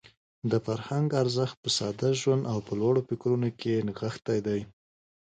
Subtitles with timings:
[0.51, 4.61] د فرهنګ ارزښت په ساده ژوند او په لوړو فکرونو کې نغښتی دی.